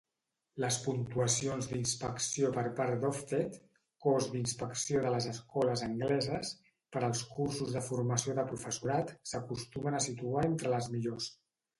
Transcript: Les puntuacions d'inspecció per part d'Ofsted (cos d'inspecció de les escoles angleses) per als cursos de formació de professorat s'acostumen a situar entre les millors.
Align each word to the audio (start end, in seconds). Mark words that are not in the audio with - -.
Les 0.63 0.77
puntuacions 0.83 1.67
d'inspecció 1.73 2.47
per 2.55 2.63
part 2.79 2.95
d'Ofsted 3.03 3.59
(cos 4.05 4.29
d'inspecció 4.31 5.03
de 5.05 5.11
les 5.17 5.27
escoles 5.33 5.85
angleses) 5.89 6.55
per 6.97 7.05
als 7.09 7.23
cursos 7.37 7.77
de 7.77 7.85
formació 7.91 8.37
de 8.41 8.47
professorat 8.53 9.15
s'acostumen 9.33 10.01
a 10.01 10.03
situar 10.11 10.49
entre 10.51 10.75
les 10.77 10.91
millors. 10.97 11.31